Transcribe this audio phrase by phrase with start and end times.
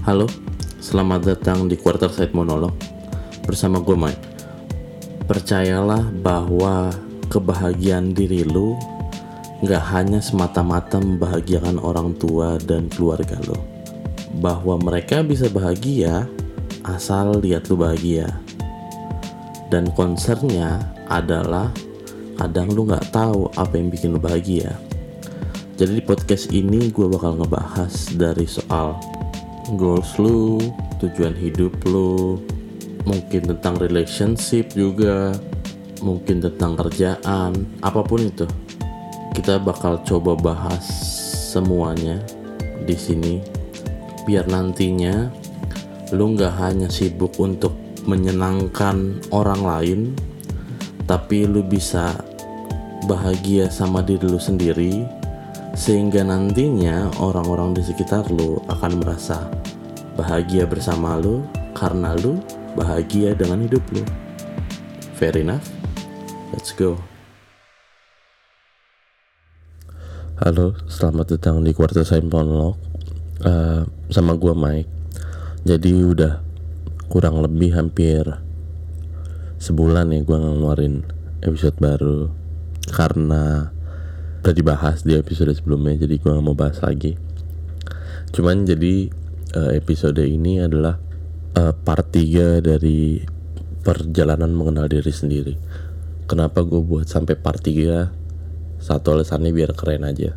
[0.00, 0.24] Halo,
[0.80, 2.72] selamat datang di Quarter Side Monolog
[3.44, 4.24] bersama gue Mike.
[5.28, 6.88] Percayalah bahwa
[7.28, 8.80] kebahagiaan diri lu
[9.60, 13.60] nggak hanya semata-mata membahagiakan orang tua dan keluarga lo.
[14.40, 16.24] Bahwa mereka bisa bahagia
[16.88, 18.40] asal lihat lu bahagia.
[19.68, 20.80] Dan concernnya
[21.12, 21.68] adalah
[22.40, 24.80] kadang lu nggak tahu apa yang bikin lu bahagia.
[25.76, 29.19] Jadi di podcast ini gue bakal ngebahas dari soal
[29.76, 30.58] goals lu,
[30.98, 32.40] tujuan hidup lu,
[33.04, 35.34] mungkin tentang relationship juga,
[36.02, 37.52] mungkin tentang kerjaan,
[37.84, 38.46] apa pun itu.
[39.36, 40.84] Kita bakal coba bahas
[41.50, 42.18] semuanya
[42.86, 43.38] di sini
[44.26, 45.30] biar nantinya
[46.14, 50.00] lu nggak hanya sibuk untuk menyenangkan orang lain,
[51.06, 52.18] tapi lu bisa
[53.06, 55.19] bahagia sama diri lu sendiri
[55.74, 59.46] sehingga nantinya orang-orang di sekitar lu akan merasa
[60.18, 62.42] bahagia bersama lu karena lu
[62.74, 64.02] bahagia dengan hidup lu.
[65.14, 65.66] Fair enough?
[66.50, 66.98] Let's go.
[70.40, 74.88] Halo, selamat datang di Quarter Sign uh, Sama gua Mike
[75.68, 76.40] Jadi udah
[77.12, 78.24] kurang lebih hampir
[79.60, 81.04] sebulan ya gua ngeluarin
[81.44, 82.32] episode baru
[82.88, 83.68] Karena
[84.40, 87.16] udah dibahas di episode sebelumnya jadi gua gak mau bahas lagi.
[88.32, 89.12] Cuman jadi
[89.52, 90.96] uh, episode ini adalah
[91.60, 93.20] uh, part 3 dari
[93.84, 95.54] perjalanan mengenal diri sendiri.
[96.24, 100.32] Kenapa gue buat sampai part 3 satu alasannya biar keren aja.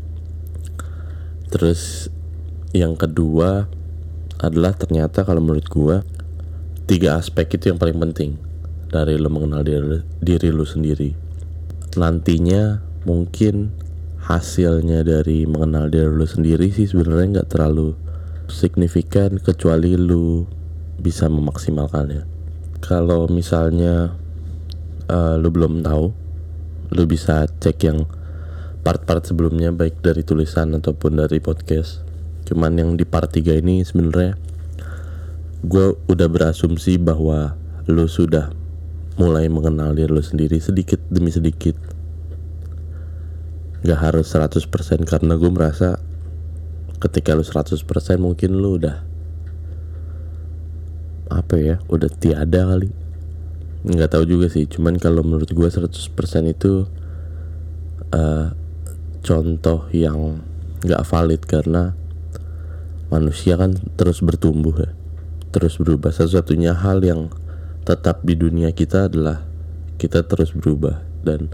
[1.48, 2.12] Terus
[2.76, 3.70] yang kedua
[4.42, 6.04] adalah ternyata kalau menurut gua
[6.90, 8.36] tiga aspek itu yang paling penting
[8.92, 11.16] dari lo mengenal diri, diri lo sendiri.
[11.96, 13.83] Nantinya mungkin
[14.24, 17.92] hasilnya dari mengenal diri lo sendiri sih sebenarnya nggak terlalu
[18.48, 20.48] signifikan kecuali lo
[20.96, 22.24] bisa memaksimalkannya.
[22.80, 24.16] Kalau misalnya
[25.12, 26.06] uh, lo belum tahu
[26.94, 28.08] lo bisa cek yang
[28.84, 32.04] part-part sebelumnya baik dari tulisan ataupun dari podcast.
[32.48, 34.36] Cuman yang di part 3 ini sebenarnya
[35.64, 37.56] gue udah berasumsi bahwa
[37.88, 38.52] lo sudah
[39.16, 41.93] mulai mengenal diri lo sendiri sedikit demi sedikit
[43.84, 44.64] gak harus 100%
[45.04, 46.00] karena gue merasa
[47.04, 47.84] ketika lo 100%
[48.16, 48.98] mungkin lo udah
[51.28, 52.90] apa ya udah tiada kali.
[53.84, 55.92] Nggak tahu juga sih cuman kalau menurut gue 100%
[56.48, 56.88] itu
[58.16, 58.48] uh,
[59.20, 60.40] contoh yang
[60.84, 61.96] gak valid karena
[63.12, 64.92] manusia kan terus bertumbuh ya
[65.52, 66.16] terus berubah.
[66.16, 67.28] Satu-satunya hal yang
[67.84, 69.44] tetap di dunia kita adalah
[70.00, 71.52] kita terus berubah dan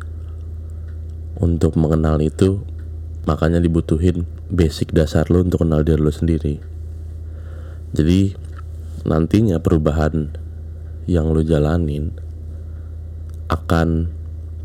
[1.39, 2.59] untuk mengenal itu
[3.23, 6.59] makanya dibutuhin basic dasar lo untuk kenal diri lo sendiri.
[7.95, 8.35] Jadi
[9.07, 10.35] nantinya perubahan
[11.09, 12.13] yang lo jalanin
[13.49, 14.11] akan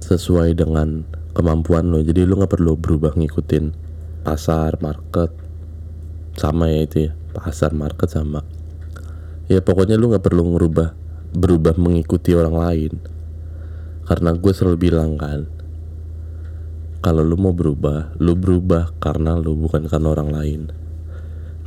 [0.03, 2.03] sesuai dengan kemampuan lo.
[2.03, 3.73] Jadi lo nggak perlu berubah ngikutin
[4.27, 5.31] pasar market
[6.35, 8.43] sama ya itu ya pasar market sama.
[9.47, 10.93] Ya pokoknya lo nggak perlu ngerubah
[11.35, 12.93] berubah mengikuti orang lain.
[14.05, 15.49] Karena gue selalu bilang kan
[17.05, 20.61] kalau lo mau berubah lo berubah karena lo bukan karena orang lain.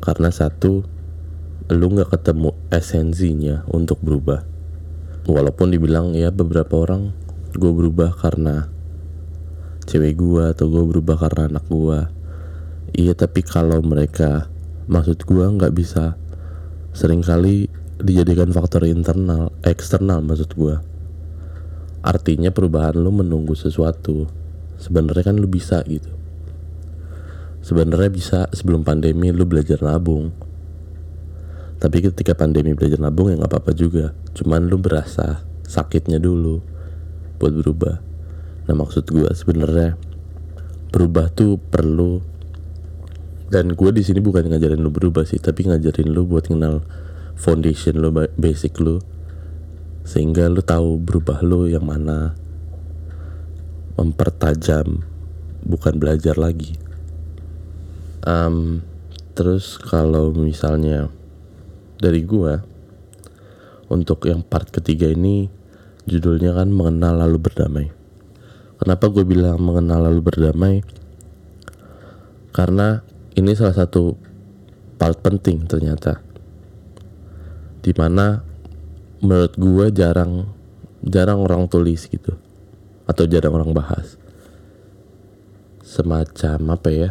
[0.01, 0.81] Karena satu
[1.69, 4.41] lo nggak ketemu esensinya untuk berubah.
[5.29, 7.13] Walaupun dibilang ya beberapa orang
[7.53, 8.65] gue berubah karena
[9.85, 12.09] cewek gua atau gua berubah karena anak gua.
[12.97, 14.49] Iya tapi kalau mereka
[14.89, 16.17] maksud gua nggak bisa
[16.97, 17.69] sering kali
[18.01, 20.81] dijadikan faktor internal eksternal maksud gua.
[22.01, 24.46] Artinya perubahan lu menunggu sesuatu
[24.77, 26.09] sebenarnya kan lu bisa gitu.
[27.65, 30.31] Sebenarnya bisa sebelum pandemi lu belajar nabung.
[31.77, 34.15] Tapi ketika pandemi belajar nabung ya nggak apa-apa juga.
[34.31, 36.63] Cuman lu berasa sakitnya dulu
[37.37, 37.95] buat berubah.
[38.71, 39.99] Nah maksud gue sebenarnya
[40.95, 42.23] berubah tuh perlu.
[43.51, 46.87] Dan gue di sini bukan ngajarin lu berubah sih tapi ngajarin lu buat kenal
[47.35, 49.03] foundation lu basic lu.
[50.07, 52.46] Sehingga lu tahu berubah lu yang mana
[53.97, 55.03] mempertajam
[55.65, 56.77] bukan belajar lagi
[58.23, 58.85] um,
[59.33, 61.09] terus kalau misalnya
[61.97, 62.61] dari gue
[63.89, 65.49] untuk yang part ketiga ini
[66.05, 67.97] judulnya kan mengenal lalu berdamai
[68.77, 70.85] Kenapa gue bilang mengenal lalu berdamai?
[72.53, 73.01] Karena
[73.33, 74.13] ini salah satu
[75.01, 76.21] part penting ternyata.
[77.81, 78.45] Di mana
[79.25, 80.53] menurut gue jarang
[81.01, 82.37] jarang orang tulis gitu
[83.07, 84.19] atau jarang orang bahas
[85.87, 87.09] semacam apa ya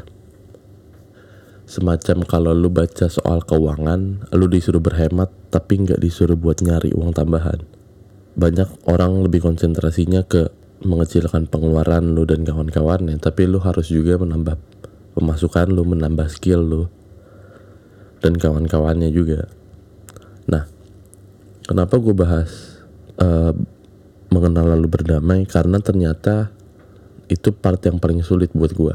[1.67, 7.13] semacam kalau lu baca soal keuangan, lu disuruh berhemat tapi nggak disuruh buat nyari uang
[7.13, 7.67] tambahan.
[8.39, 10.55] Banyak orang lebih konsentrasinya ke
[10.87, 14.55] mengecilkan pengeluaran lu dan kawan-kawannya, tapi lu harus juga menambah
[15.19, 16.83] pemasukan lu, menambah skill lu
[18.23, 19.51] dan kawan-kawannya juga.
[20.47, 20.71] Nah,
[21.67, 22.79] kenapa gue bahas
[23.19, 23.51] uh,
[24.31, 25.45] mengenal lalu berdamai?
[25.47, 26.51] Karena ternyata
[27.27, 28.95] itu part yang paling sulit buat gue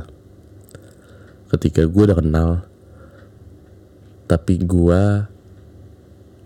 [1.51, 2.49] ketika gue udah kenal
[4.31, 5.27] tapi gue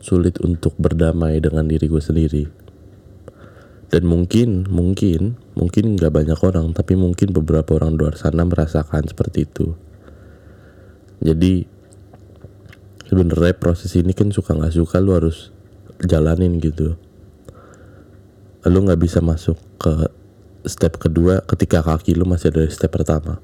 [0.02, 2.46] sulit untuk berdamai dengan diri gue sendiri.
[3.94, 9.06] Dan mungkin mungkin mungkin nggak banyak orang tapi mungkin beberapa orang di luar sana merasakan
[9.06, 9.78] seperti itu.
[11.22, 11.70] Jadi
[13.06, 15.54] sebenarnya proses ini kan suka nggak suka lu harus
[16.02, 16.98] jalanin gitu
[18.66, 20.10] lu nggak bisa masuk ke
[20.66, 23.38] step kedua ketika kaki lu masih ada di step pertama.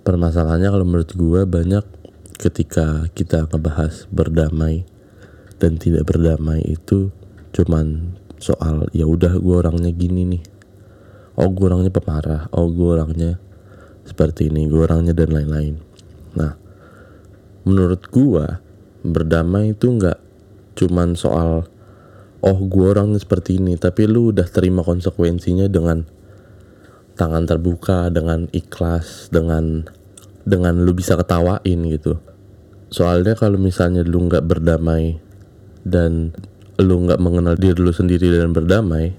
[0.00, 1.84] Permasalahannya kalau menurut gue banyak
[2.40, 4.88] ketika kita ngebahas berdamai
[5.60, 7.12] dan tidak berdamai itu
[7.52, 10.42] cuman soal ya udah gue orangnya gini nih.
[11.36, 12.48] Oh gue orangnya pemarah.
[12.56, 13.36] Oh gue orangnya
[14.08, 15.76] seperti ini gue orangnya dan lain-lain.
[16.32, 16.56] Nah
[17.68, 18.44] menurut gue
[19.04, 20.16] berdamai itu nggak
[20.80, 21.68] cuman soal
[22.40, 23.76] oh gue orangnya seperti ini.
[23.76, 26.04] Tapi lu udah terima konsekuensinya dengan
[27.16, 29.84] tangan terbuka dengan ikhlas dengan
[30.48, 32.16] dengan lu bisa ketawain gitu.
[32.90, 35.20] Soalnya kalau misalnya lu nggak berdamai
[35.84, 36.32] dan
[36.80, 39.12] lu nggak mengenal diri lu sendiri dan berdamai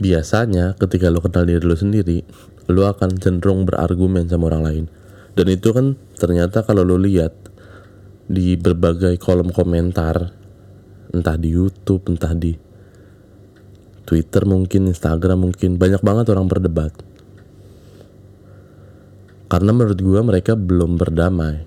[0.00, 2.24] biasanya ketika lu kenal diri lu sendiri
[2.70, 4.84] lu akan cenderung berargumen sama orang lain.
[5.34, 7.34] Dan itu kan ternyata kalau lu lihat
[8.30, 10.39] di berbagai kolom komentar
[11.10, 12.54] entah di YouTube entah di
[14.06, 15.78] Twitter mungkin Instagram mungkin.
[15.78, 16.90] Banyak banget orang berdebat.
[19.50, 21.66] Karena menurut gue mereka belum berdamai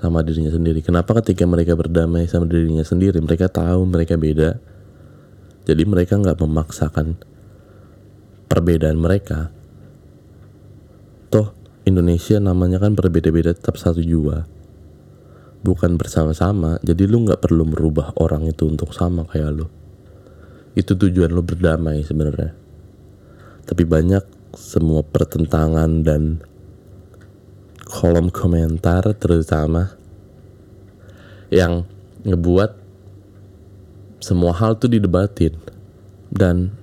[0.00, 0.80] sama dirinya sendiri.
[0.84, 4.60] Kenapa ketika mereka berdamai sama dirinya sendiri mereka tahu mereka beda.
[5.64, 7.16] Jadi mereka nggak memaksakan
[8.48, 9.48] perbedaan mereka.
[11.32, 11.56] Toh
[11.88, 14.44] Indonesia namanya kan berbeda-beda tetap satu jua
[15.64, 19.66] bukan bersama-sama jadi lu nggak perlu merubah orang itu untuk sama kayak lu.
[20.76, 22.52] Itu tujuan lu berdamai sebenarnya.
[23.64, 24.24] Tapi banyak
[24.54, 26.44] semua pertentangan dan
[27.88, 29.96] kolom komentar terutama
[31.48, 31.88] yang
[32.28, 32.76] ngebuat
[34.20, 35.56] semua hal tuh didebatin.
[36.28, 36.76] Dan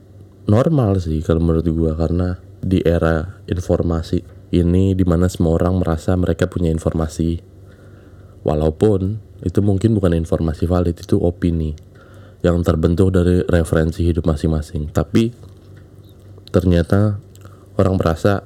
[0.49, 4.23] normal sih kalau menurut gue karena di era informasi
[4.55, 7.50] ini di mana semua orang merasa mereka punya informasi
[8.41, 11.77] Walaupun itu mungkin bukan informasi valid, itu opini
[12.41, 14.89] yang terbentuk dari referensi hidup masing-masing.
[14.89, 15.29] Tapi
[16.49, 17.21] ternyata
[17.77, 18.45] orang merasa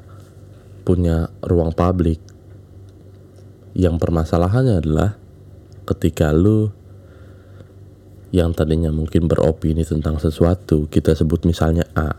[0.83, 2.19] punya ruang publik.
[3.75, 5.19] Yang permasalahannya adalah
[5.83, 6.71] ketika lu
[8.36, 12.12] yang tadinya mungkin beropini tentang sesuatu, kita sebut misalnya A.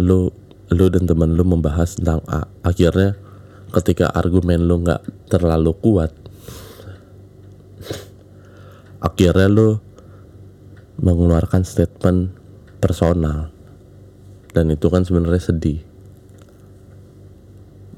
[0.00, 0.32] Lu
[0.68, 2.48] lu dan temen lu membahas tentang A.
[2.64, 3.16] Akhirnya
[3.72, 6.12] ketika argumen lo nggak terlalu kuat
[8.98, 9.68] akhirnya lo
[10.98, 12.34] mengeluarkan statement
[12.82, 13.54] personal.
[14.50, 15.80] Dan itu kan sebenarnya sedih.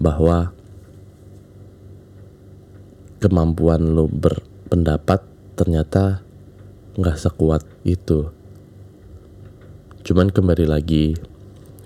[0.00, 0.52] Bahwa
[3.20, 5.24] kemampuan lo berpendapat
[5.56, 6.20] ternyata
[6.96, 8.28] nggak sekuat itu.
[10.04, 11.16] Cuman kembali lagi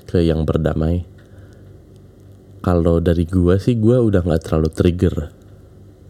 [0.07, 1.07] ke yang berdamai
[2.65, 5.45] kalau dari gua sih gua udah nggak terlalu trigger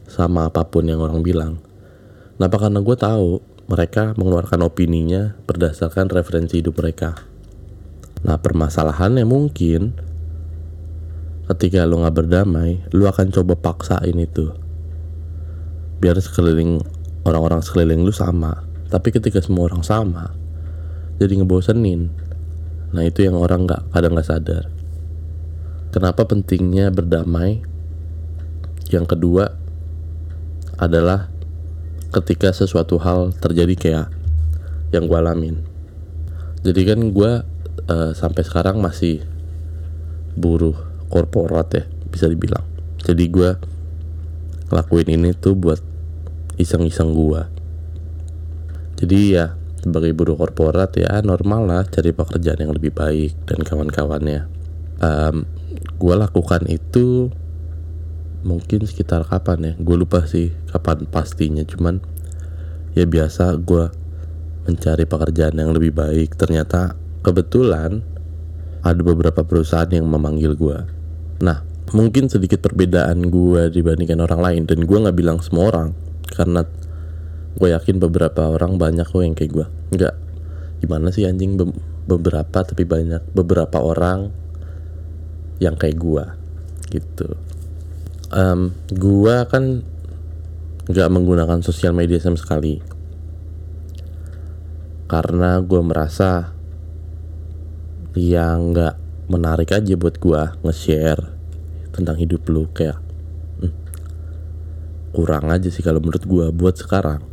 [0.06, 1.58] sama apa pun yang orang bilang.
[2.38, 2.66] Kenapa?
[2.66, 3.28] Karena gue tahu
[3.66, 7.18] mereka mengeluarkan opininya berdasarkan referensi hidup mereka.
[8.22, 9.96] Nah permasalahannya mungkin
[11.50, 14.54] ketika lo nggak berdamai, lo akan coba paksain itu
[16.02, 16.82] biar sekeliling
[17.24, 18.66] orang-orang sekeliling lu sama.
[18.92, 20.30] Tapi ketika semua orang sama,
[21.16, 22.12] jadi ngebosenin.
[22.94, 24.73] Nah itu yang orang nggak kadang nggak sadar.
[25.94, 27.62] Kenapa pentingnya berdamai?
[28.90, 29.54] Yang kedua
[30.74, 31.30] adalah
[32.10, 34.08] ketika sesuatu hal terjadi kayak
[34.90, 35.62] yang gue alamin.
[36.66, 37.32] Jadi kan gue
[37.86, 39.22] uh, sampai sekarang masih
[40.34, 40.74] buruh
[41.14, 42.66] korporat ya bisa dibilang.
[42.98, 43.54] Jadi gue
[44.74, 45.78] ngelakuin ini tuh buat
[46.58, 47.42] iseng-iseng gue.
[48.98, 54.50] Jadi ya sebagai buruh korporat ya normal lah cari pekerjaan yang lebih baik dan kawan-kawannya.
[54.98, 55.53] Um,
[55.98, 57.30] gue lakukan itu
[58.44, 59.72] mungkin sekitar kapan ya?
[59.80, 62.02] Gue lupa sih kapan pastinya cuman
[62.94, 63.90] ya biasa gue
[64.64, 66.36] mencari pekerjaan yang lebih baik.
[66.36, 68.04] Ternyata kebetulan
[68.84, 70.78] ada beberapa perusahaan yang memanggil gue
[71.40, 71.64] nah
[71.96, 75.88] mungkin sedikit perbedaan gue dibandingkan orang lain dan gue nggak bilang semua orang
[76.30, 76.68] karena
[77.54, 80.14] gue yakin beberapa orang banyak kok yang kayak gue nggak.
[80.82, 81.54] Gimana sih anjing?
[81.54, 81.70] Be
[82.04, 83.32] beberapa tapi banyak.
[83.32, 84.34] Beberapa orang
[85.64, 86.24] yang kayak gue
[86.92, 87.28] gitu.
[88.28, 89.80] Um, gue kan
[90.84, 92.84] nggak menggunakan sosial media sama sekali.
[95.08, 96.52] Karena gue merasa
[98.12, 98.94] yang nggak
[99.32, 101.32] menarik aja buat gue nge-share
[101.90, 103.00] tentang hidup lu kayak
[103.62, 103.74] hmm,
[105.16, 107.24] kurang aja sih kalau menurut gue buat sekarang.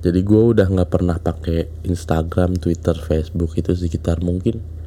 [0.00, 4.79] Jadi gue udah nggak pernah pakai Instagram, Twitter, Facebook itu sekitar mungkin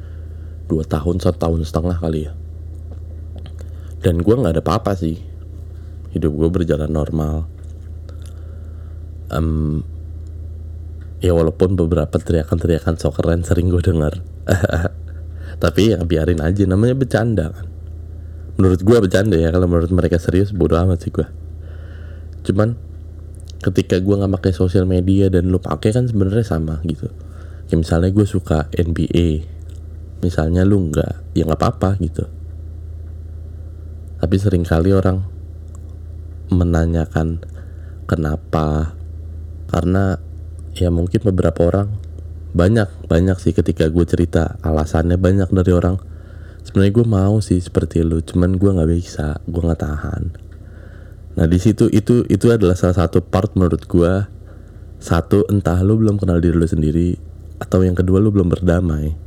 [0.66, 2.32] dua tahun satu tahun setengah kali ya.
[4.04, 5.16] Dan gue nggak ada apa-apa sih.
[6.12, 7.48] Hidup gue berjalan normal.
[9.32, 9.82] Um,
[11.24, 14.20] ya walaupun beberapa teriakan-teriakan so keren sering gue dengar
[15.64, 17.66] tapi ya biarin aja namanya bercanda kan.
[18.60, 21.26] Menurut gue bercanda ya kalau menurut mereka serius bodoh amat sih gue
[22.44, 22.76] cuman
[23.64, 27.08] ketika gue nggak pakai sosial media dan lu pakai kan sebenarnya sama gitu.
[27.72, 29.48] Ya misalnya gue suka NBA
[30.20, 32.28] misalnya lu nggak ya nggak apa-apa gitu.
[34.20, 35.20] Tapi sering kali orang
[36.48, 37.42] menanyakan
[38.06, 38.94] kenapa
[39.68, 40.20] karena
[40.76, 41.88] ya mungkin beberapa orang
[42.54, 45.98] banyak banyak sih ketika gue cerita alasannya banyak dari orang.
[46.64, 50.22] Sebenarnya gue mau sih seperti lu cuman gue nggak bisa gue nggak tahan.
[51.34, 54.12] Nah di situ itu itu adalah salah satu part menurut gue
[55.02, 57.18] satu entah lu belum kenal diri lu sendiri
[57.60, 59.23] atau yang kedua lu belum berdamai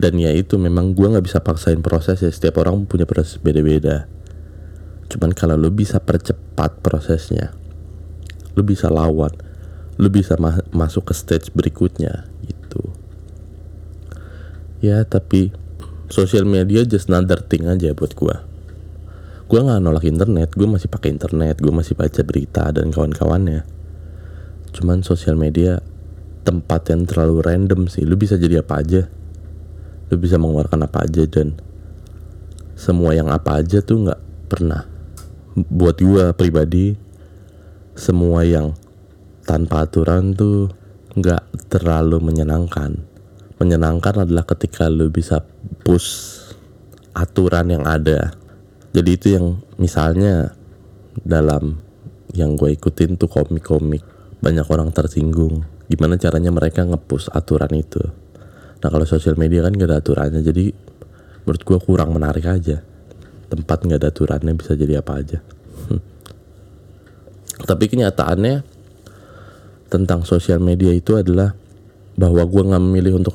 [0.00, 2.32] dan ya itu memang gue nggak bisa paksain proses ya.
[2.32, 4.08] Setiap orang punya proses beda-beda.
[5.12, 7.60] Cuman kalau lu bisa percepat prosesnya
[8.54, 9.30] lu bisa lawan
[10.00, 12.88] lu bisa ma masuk ke stage berikutnya gitu.
[14.80, 15.52] Ya tapi
[16.08, 18.48] social media just another thing aja buat gua.
[19.44, 23.68] Gua nggak nolak internet gua masih pakai internet gua masih baca berita dan kawan-kawannya.
[24.72, 25.84] Cuman sosial media
[26.48, 28.08] tempat yang terlalu random sih.
[28.08, 29.04] Lu bisa jadi apa aja
[30.10, 31.54] lu bisa mengeluarkan apa aja dan
[32.74, 34.82] semua yang apa aja tuh nggak pernah
[35.54, 36.98] buat gua pribadi.
[37.94, 38.72] Semua yang
[39.44, 40.72] tanpa aturan tuh
[41.14, 42.96] nggak terlalu menyenangkan.
[43.60, 45.44] Menyenangkan adalah ketika lu bisa
[45.84, 46.40] push
[47.12, 48.32] aturan yang ada.
[48.96, 50.56] Jadi itu yang misalnya
[51.20, 51.76] dalam
[52.32, 54.00] yang gue ikutin tuh komik-komik
[54.40, 55.68] banyak orang tersinggung.
[55.92, 58.00] Gimana caranya mereka ngepush aturan itu
[58.80, 60.72] nah kalau sosial media kan gak ada aturannya jadi
[61.44, 62.78] menurut gue kurang menarik aja.
[63.50, 65.38] Tempat nggak ada aturannya bisa jadi apa aja.
[67.68, 68.62] Tapi kenyataannya
[69.90, 71.52] tentang sosial media itu adalah
[72.14, 73.34] bahwa gue nggak memilih untuk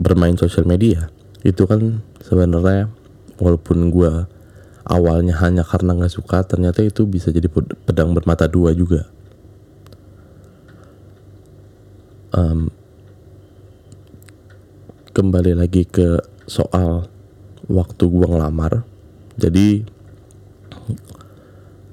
[0.00, 1.12] bermain sosial media.
[1.44, 2.88] Itu kan sebenarnya
[3.36, 4.12] walaupun gue
[4.88, 7.52] awalnya hanya karena nggak suka ternyata itu bisa jadi
[7.84, 9.04] pedang bermata dua juga.
[12.32, 12.72] Um,
[15.12, 17.04] kembali lagi ke soal
[17.68, 18.80] waktu gue ngelamar.
[19.36, 19.84] Jadi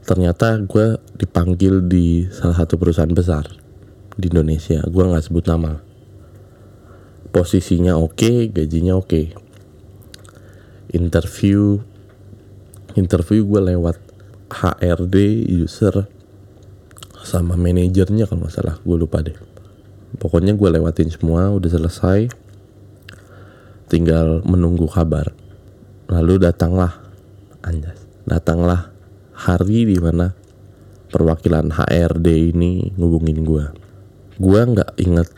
[0.07, 3.43] ternyata gue dipanggil di salah satu perusahaan besar
[4.15, 4.79] di Indonesia.
[4.87, 5.83] Gue nggak sebut nama.
[7.35, 9.35] Posisinya oke gajinya oke.
[10.95, 11.83] Interview
[12.95, 13.99] interview gue lewat
[14.47, 16.07] HRD user
[17.19, 18.79] sama manajernya kalau nggak salah.
[18.79, 19.35] Gue lupa deh.
[20.15, 22.48] Pokoknya gue lewatin semua udah selesai
[23.89, 25.33] tinggal menunggu kabar.
[26.09, 27.01] Lalu datanglah
[27.65, 27.97] anjas
[28.29, 28.93] datanglah
[29.33, 30.31] hari di mana
[31.09, 33.65] perwakilan HRD ini ngubungin gue
[34.39, 35.29] gue nggak inget.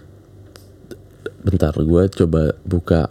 [1.41, 3.09] Bentar gue coba buka.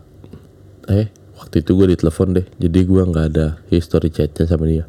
[0.87, 4.85] Eh waktu itu gue ditelepon deh jadi gue nggak ada history chatnya sama dia.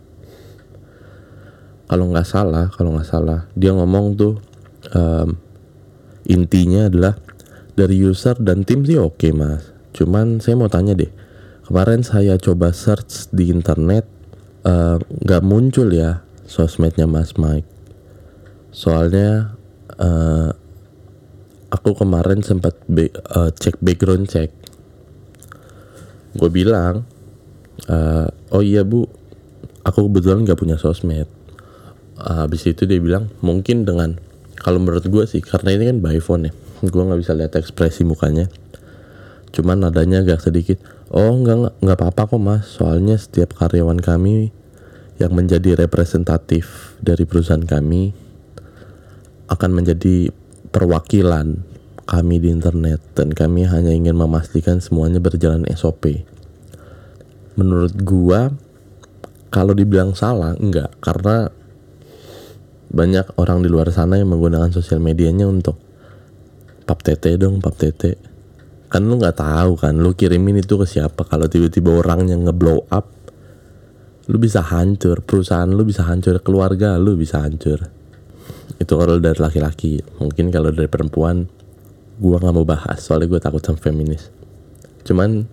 [1.88, 4.36] Kalau nggak salah kalau nggak salah dia ngomong tuh
[4.96, 5.36] um,
[6.27, 7.13] intinya adalah
[7.74, 11.12] dari user dan tim sih oke okay, mas cuman saya mau tanya deh
[11.68, 14.04] kemarin saya coba search di internet
[15.08, 17.66] nggak uh, muncul ya sosmednya mas Mike.
[18.76, 19.56] Soalnya
[19.98, 20.52] uh,
[21.72, 24.52] aku kemarin sempat be, uh, cek background check.
[26.36, 27.08] Gue bilang
[27.88, 29.08] uh, oh iya bu
[29.88, 31.28] aku kebetulan nggak punya sosmed.
[32.22, 34.20] Uh, habis itu dia bilang mungkin dengan
[34.62, 36.54] kalau menurut gue sih karena ini kan by phone ya
[36.86, 38.46] gue nggak bisa lihat ekspresi mukanya
[39.51, 40.79] cuman nadanya agak sedikit.
[41.12, 42.63] Oh nggak nggak apa-apa kok mas.
[42.72, 44.51] Soalnya setiap karyawan kami
[45.20, 48.15] yang menjadi representatif dari perusahaan kami
[49.51, 50.31] akan menjadi
[50.72, 51.62] perwakilan
[52.08, 53.03] kami di internet.
[53.13, 56.25] Dan kami hanya ingin memastikan semuanya berjalan SOP.
[57.51, 58.48] menurut gua
[59.51, 61.51] kalau dibilang salah enggak karena
[62.91, 65.75] banyak orang di luar sana yang menggunakan sosial medianya untuk
[66.88, 68.31] pap tete dong pap tete
[68.92, 71.24] kan lu nggak tahu kan lu kirimin itu ke siapa.
[71.24, 73.08] Kalau tiba-tiba orangnya ngeblow up
[74.28, 75.24] lu bisa hancur.
[75.24, 77.88] Perusahaan lu bisa hancur keluarga lu bisa hancur.
[78.76, 80.04] Itu kalau dari laki-laki.
[80.20, 81.48] Mungkin kalau dari perempuan
[82.20, 83.00] gua nggak mau bahas.
[83.00, 84.28] Soalnya gue takut sama feminis.
[85.08, 85.48] Cuman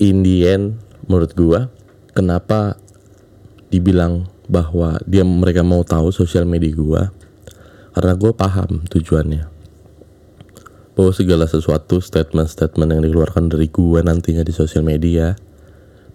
[0.00, 1.68] in the end menurut gua
[2.16, 2.80] kenapa
[3.68, 7.12] dibilang bahwa dia mereka mau tahu sosial media gua?
[7.94, 9.53] Karena gue paham tujuannya
[10.94, 15.34] bahwa segala sesuatu statement-statement yang dikeluarkan dari gua nantinya di sosial media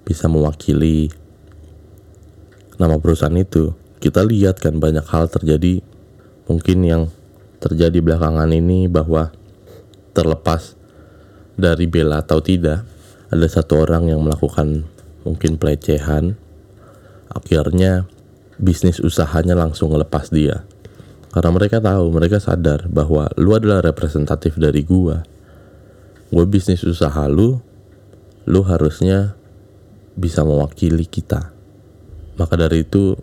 [0.07, 1.11] bisa mewakili
[2.79, 5.83] nama perusahaan itu kita lihat kan banyak hal terjadi
[6.47, 7.03] mungkin yang
[7.59, 9.35] terjadi belakangan ini bahwa
[10.15, 10.79] terlepas
[11.59, 12.87] dari bela atau tidak
[13.29, 14.87] ada satu orang yang melakukan
[15.27, 16.39] mungkin pelecehan
[17.29, 18.07] akhirnya
[18.59, 20.65] bisnis usahanya langsung ngelepas dia.
[21.29, 25.21] Karena mereka tahu, mereka sadar bahwa lu adalah representatif dari gua.
[26.29, 27.61] Gue bisnis usaha lu,
[28.49, 29.37] lu harusnya
[30.17, 31.53] bisa mewakili kita.
[32.37, 33.13] Maka dari itu,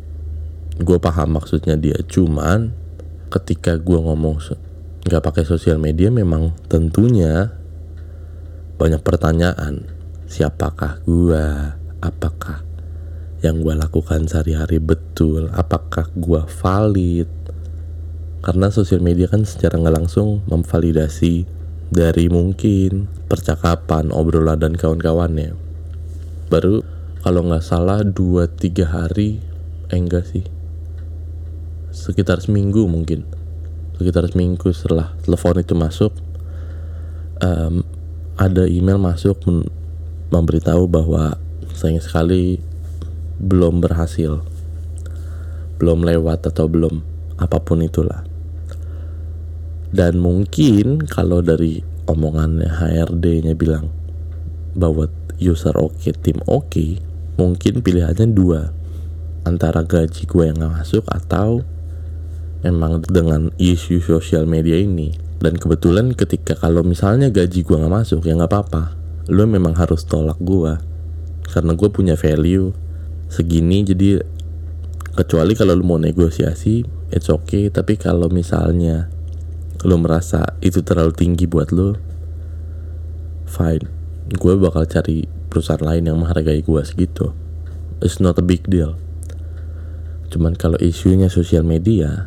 [0.78, 1.98] gue paham maksudnya dia.
[2.06, 2.70] Cuman,
[3.30, 4.38] ketika gue ngomong
[5.06, 7.50] nggak pakai sosial media, memang tentunya
[8.78, 9.86] banyak pertanyaan.
[10.26, 11.78] Siapakah gua?
[12.02, 12.66] Apakah
[13.44, 17.28] yang gue lakukan sehari-hari betul apakah gue valid
[18.46, 21.50] karena sosial media kan secara nggak langsung memvalidasi
[21.90, 25.58] dari mungkin percakapan obrolan dan kawan-kawannya
[26.46, 26.86] baru
[27.26, 29.42] kalau nggak salah 2-3 hari
[29.90, 30.46] eh enggak sih.
[31.90, 33.26] Sekitar seminggu mungkin.
[33.98, 36.14] Sekitar seminggu setelah telepon itu masuk
[37.42, 37.82] um,
[38.38, 39.42] ada email masuk
[40.30, 41.34] memberitahu bahwa
[41.74, 42.62] sayang sekali
[43.42, 44.46] belum berhasil.
[45.82, 47.02] Belum lewat atau belum
[47.42, 48.35] apa pun itulah
[49.94, 53.90] dan mungkin kalau dari omongannya HRD-nya bilang
[54.76, 56.90] bahwa user oke okay, tim oke okay,
[57.36, 58.72] mungkin pilihannya dua.
[59.46, 61.62] Antara gaji gue yang gak masuk atau
[62.66, 65.14] memang dengan isu sosial media ini.
[65.38, 68.98] Dan kebetulan ketika kalau misalnya gaji gue gak masuk ya nggak apa-apa.
[69.30, 70.74] Lo memang harus tolak gue
[71.46, 72.74] karena gue punya value
[73.30, 74.18] segini jadi
[75.14, 76.82] kecuali kalau lu mau negosiasi
[77.14, 77.70] it's okay.
[77.70, 79.06] Tapi kalau misalnya
[79.86, 81.94] lu merasa itu terlalu tinggi buat lu
[83.46, 83.86] fine.
[84.34, 87.30] Gue bakal cari perusahaan lain yang menghargai gue segitu.
[88.02, 88.98] It's not a big deal.
[90.34, 92.26] Cuman kalau isunya sosial media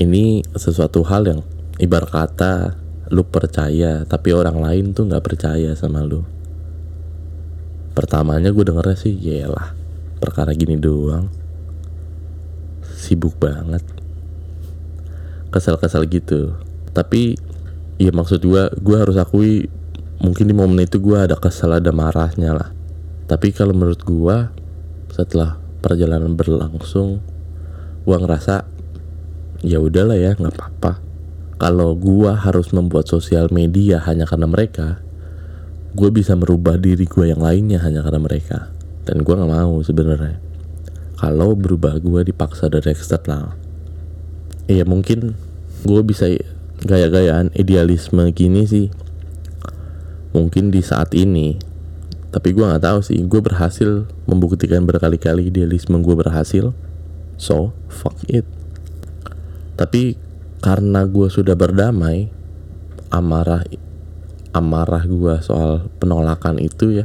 [0.00, 1.40] ini sesuatu hal yang
[1.76, 2.80] ibarat kata
[3.12, 6.24] lu percaya tapi orang lain tuh nggak percaya sama lu.
[7.92, 9.76] Pertamanya gue dengernya sih yelah
[10.16, 11.28] perkara gini doang.
[12.96, 13.95] Sibuk banget
[15.50, 16.56] kesal-kesal gitu.
[16.92, 17.36] Tapi
[17.96, 19.68] ya maksud gue gue harus akui
[20.20, 22.70] mungkin di momen itu gue ada kesal ada marahnya lah.
[23.26, 24.36] Tapi kalau menurut gue
[25.12, 27.20] setelah perjalanan berlangsung
[28.06, 28.68] gue ngerasa
[29.64, 30.92] ya udahlah ya nggak apa-apa.
[31.56, 35.00] Kalau gue harus membuat sosial media hanya karena mereka
[35.96, 38.68] gue bisa merubah diri gue yang lainnya hanya karena mereka.
[39.08, 40.36] Dan gue nggak mau sebenarnya.
[41.16, 43.65] Kalau berubah gue dipaksa dari eksternal
[44.66, 45.38] iya mungkin
[45.86, 46.26] gue bisa
[46.82, 48.86] gaya-gayaan idealisme gini sih.
[50.36, 51.56] Mungkin di saat ini.
[52.34, 53.18] Tapi gue nggak tahu sih.
[53.24, 56.76] Gue berhasil membuktikan berkali-kali idealisme gue berhasil.
[57.40, 58.44] So fuck it.
[59.76, 60.18] Tapi
[60.60, 62.32] karena gue sudah berdamai
[63.12, 63.62] amarah
[64.56, 67.04] amarah gue soal penolakan itu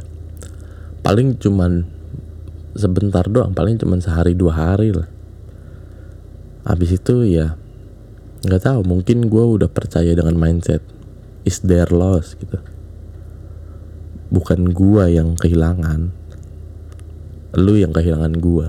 [1.04, 1.84] paling cuman
[2.72, 3.52] sebentar doang.
[3.52, 5.11] Paling cuman sehari dua hari lah
[6.62, 7.58] habis itu ya
[8.42, 10.82] nggak tahu mungkin gue udah percaya dengan mindset
[11.46, 12.58] is their loss gitu.
[14.32, 16.14] Bukan gue yang kehilangan
[17.52, 18.68] lu yang kehilangan gue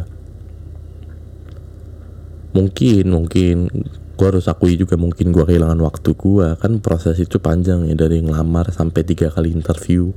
[2.52, 3.72] mungkin mungkin
[4.14, 8.22] gue harus akui juga mungkin gue kehilangan waktu gue kan proses itu panjang ya dari
[8.22, 10.14] ngelamar sampai tiga kali interview.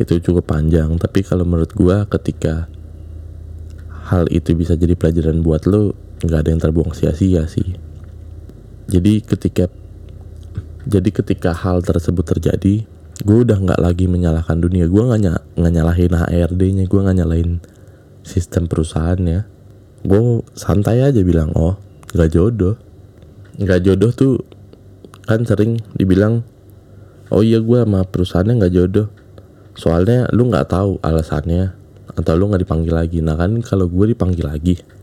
[0.00, 2.72] Itu cukup panjang tapi kalau menurut gua ketika
[4.08, 7.76] hal itu bisa jadi pelajaran buat lo nggak ada yang terbuang sia-sia sih.
[8.90, 9.70] Jadi ketika
[10.84, 12.84] jadi ketika hal tersebut terjadi
[13.20, 14.88] gue udah nggak lagi menyalahkan dunia.
[14.88, 15.30] Gue nggak ny
[15.60, 17.50] nggak nyalahin HRD-nya gue nggak nyalahin
[18.24, 19.48] sistem perusahaannya
[20.00, 20.20] gue
[20.56, 21.80] santai aja bilang oh
[22.12, 22.76] nggak jodoh.
[23.60, 24.34] Nggak jodoh tuh
[25.24, 26.44] kan sering dibilang
[27.32, 29.08] oh iya gue sama perusahaannya nggak jodoh.
[29.72, 31.72] Soalnya lu nggak tahu alasannya
[32.12, 33.24] atau lu nggak dipanggil lagi.
[33.24, 34.99] Nah kan kalau gue dipanggil lagi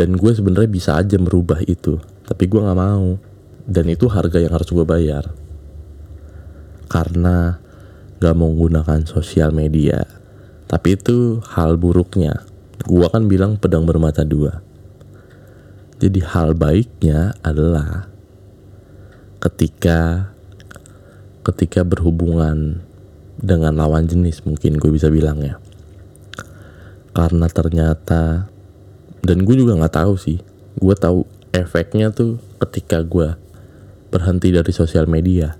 [0.00, 3.18] dan gue sebenarnya bisa aja merubah itu tapi gue nggak mau.
[3.66, 5.34] Dan itu harga yang harus gue bayar.
[6.86, 7.58] Karena
[8.22, 10.06] gak mau menggunakan sosial media.
[10.70, 12.46] Tapi itu hal buruknya.
[12.86, 14.62] Gue kan bilang pedang bermata dua.
[15.98, 18.08] Jadi hal baiknya adalah
[19.42, 20.32] ketika
[21.44, 22.86] ketika berhubungan
[23.40, 25.58] dengan lawan jenis mungkin gue bisa bilang ya.
[27.10, 28.50] Karena ternyata
[29.20, 30.40] dan gue juga nggak tahu sih.
[30.80, 33.36] Gue tahu efeknya tuh ketika gue
[34.08, 35.56] berhenti dari sosial media.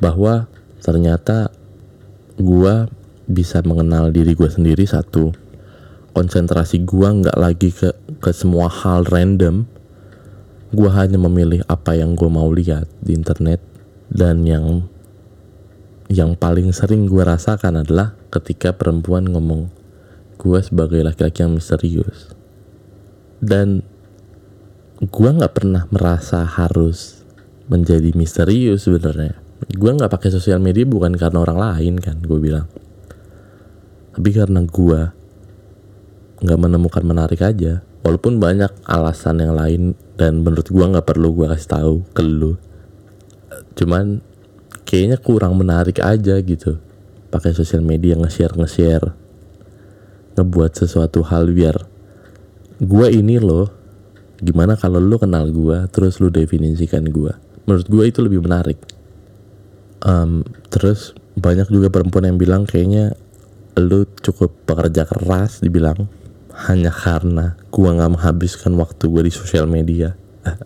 [0.00, 0.48] Bahwa
[0.80, 1.52] ternyata
[2.40, 2.74] gue
[3.28, 5.36] bisa mengenal diri gue sendiri satu.
[6.12, 9.68] Konsentrasi gue nggak lagi ke ke semua hal random.
[10.72, 13.60] Gue hanya memilih apa yang gue mau lihat di internet.
[14.12, 14.88] Dan yang
[16.12, 19.72] yang paling sering gue rasakan adalah ketika perempuan ngomong
[20.36, 22.41] gue sebagai laki-laki yang misterius
[23.42, 23.82] dan
[25.02, 27.26] gue nggak pernah merasa harus
[27.66, 29.34] menjadi misterius sebenarnya.
[29.74, 32.70] Gue nggak pakai sosial media bukan karena orang lain kan gue bilang.
[34.14, 35.00] Tapi karena gue
[36.38, 37.82] nggak menemukan menarik aja.
[38.06, 39.82] Walaupun banyak alasan yang lain
[40.14, 42.54] dan menurut gue nggak perlu gue kasih tahu ke lu.
[43.74, 44.22] Cuman
[44.86, 46.78] kayaknya kurang menarik aja gitu.
[47.32, 49.18] Pakai sosial media nge-share nge-share
[50.32, 51.91] ngebuat sesuatu hal biar
[52.82, 53.70] gue ini loh
[54.42, 57.30] gimana kalau lu kenal gue terus lu definisikan gue
[57.66, 58.78] menurut gue itu lebih menarik.
[60.02, 63.14] Um, terus banyak juga perempuan yang bilang kayaknya
[63.78, 66.10] lu cukup pekerja keras dibilang
[66.68, 70.18] hanya karena gue nggak menghabiskan waktu gue di sosial media.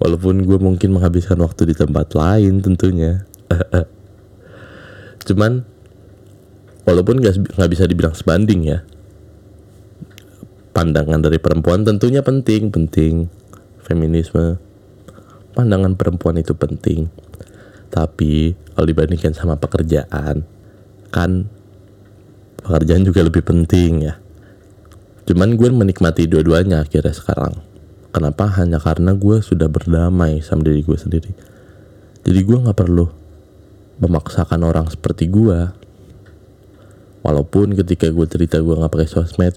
[0.00, 3.26] Walaupun gue mungkin menghabiskan waktu di tempat lain tentunya.
[5.26, 5.66] Cuman
[6.84, 8.84] walaupun gak, nggak bisa dibilang sebanding ya
[10.74, 13.30] pandangan dari perempuan tentunya penting penting.
[13.80, 14.58] Feminisme.
[15.54, 17.06] Pandangan perempuan itu penting.
[17.94, 20.42] Tapi kalau dibandingkan sama pekerjaan
[21.14, 21.46] kan
[22.58, 24.18] pekerjaan juga lebih penting ya.
[25.24, 27.62] Cuman gue menikmati dua-duanya akhirnya sekarang.
[28.10, 28.50] Kenapa?
[28.58, 31.32] Hanya karena gue sudah berdamai sama diri gue sendiri.
[32.26, 33.06] Jadi gue nggak perlu
[34.02, 35.70] memaksakan orang seperti gue
[37.22, 39.54] walaupun ketika gue cerita gue nggak pakai sosmed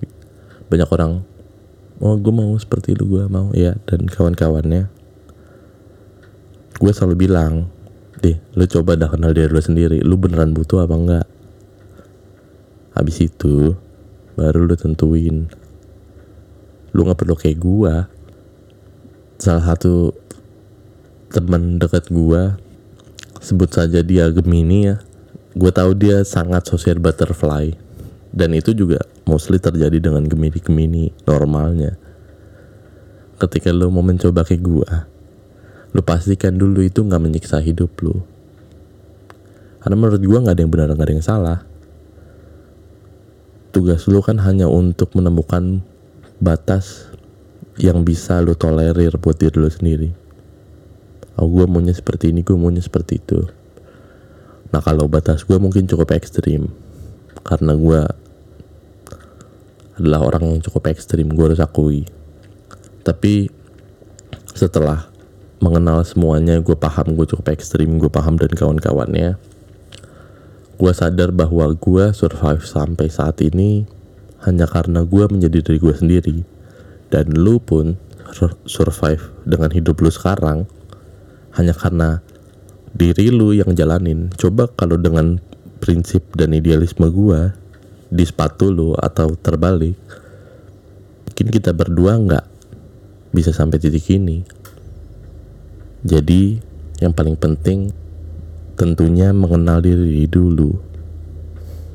[0.68, 1.24] banyak orang
[1.98, 3.50] oh gue mau seperti itu gue mau.
[3.56, 4.92] Ya dan kawan-kawannya
[6.78, 7.74] gue selalu bilang
[8.22, 11.28] deh lu coba dah kenal diri lu sendiri lu beneran butuh apa enggak?
[12.94, 13.74] Habis itu
[14.38, 15.50] baru lu tentuin
[16.94, 17.94] lu nggak perlu kayak gue
[19.38, 20.14] salah satu
[21.30, 22.58] teman dekat gue
[23.38, 24.98] sebut saja dia Gemini ya
[25.58, 27.74] gue tahu dia sangat social butterfly.
[28.30, 32.00] Dan itu juga mostly terjadi dengan Gemini-Gemini normalnya.
[33.38, 34.90] Ketika lo mau mencoba kayak gue
[35.96, 38.38] lo pastikan dulu itu nggak menyiksa hidup lo
[39.88, 41.60] karena menurut gue nggak ada yang benar nggak ada yang salah.
[43.72, 45.80] Tugas lo kan hanya untuk menemukan
[46.44, 47.08] batas
[47.80, 50.12] yang bisa lo tolerir buat diri lo sendiri.
[51.40, 53.48] Oh gue maunya seperti ini gue maunya seperti itu.
[54.76, 56.68] Nah kalau batas gue mungkin cukup ekstrim.
[57.48, 58.02] Karena gue
[59.98, 62.06] adalah orang yang cukup ekstrim gue harus akui.
[63.02, 63.50] Tapi
[64.54, 65.10] setelah
[65.62, 69.42] mengenal semuanya gue paham gue cukup ekstrim gue paham dan kawan-kawannya
[70.78, 73.90] gue sadar bahwa gue survive sampai saat ini
[74.46, 76.38] hanya karena gue menjadi diri gue sendiri.
[77.10, 77.98] Dan lu pun
[78.68, 80.68] survive dengan hidup lu sekarang
[81.58, 82.22] hanya karena
[82.94, 84.30] diri lu yang jalanin.
[84.38, 85.42] Coba kalau dengan
[85.80, 87.54] prinsip dan idealisme gua
[88.08, 89.96] di sepatu lu atau terbalik
[91.28, 92.46] mungkin kita berdua nggak
[93.30, 94.42] bisa sampai titik ini.
[96.02, 96.58] Jadi
[96.98, 97.94] yang paling penting
[98.74, 100.74] tentunya mengenal diri dulu.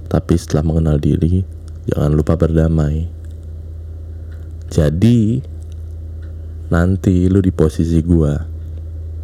[0.07, 1.42] Tapi setelah mengenal diri
[1.90, 3.11] jangan lupa berdamai.
[4.70, 5.42] Jadi
[6.70, 8.38] nanti lu di posisi gua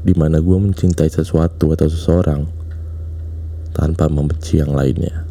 [0.03, 2.43] di mana gue mencintai sesuatu atau seseorang
[3.77, 5.28] tanpa membenci yang lainnya.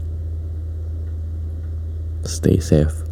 [2.28, 3.07] Stay safe.